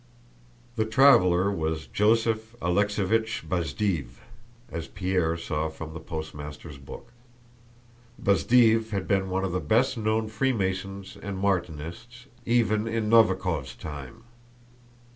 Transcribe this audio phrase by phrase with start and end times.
[0.77, 4.07] The traveler was Joseph Alexéevich Bazdéev,
[4.71, 7.13] as Pierre saw from the postmaster's book.
[8.19, 14.23] Bazdéev had been one of the best known Freemasons and Martinists, even in Novíkov's time.